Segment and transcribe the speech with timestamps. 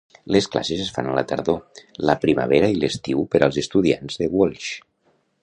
[0.35, 1.59] Les classes es fan a la tardor,
[2.11, 4.73] la primavera i l'estiu per als estudiants de Walsh.